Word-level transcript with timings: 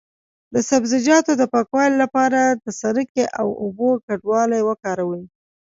د 0.53 0.55
سبزیجاتو 0.69 1.31
د 1.37 1.43
پاکوالي 1.53 1.95
لپاره 2.03 2.41
د 2.63 2.65
سرکې 2.81 3.25
او 3.39 3.47
اوبو 3.63 3.89
ګډول 4.07 4.51
وکاروئ 4.69 5.23